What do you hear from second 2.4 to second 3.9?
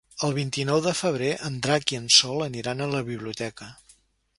aniran a la biblioteca.